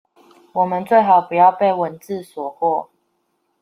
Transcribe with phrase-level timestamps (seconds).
[0.53, 2.87] 我們最好不要被文字所惑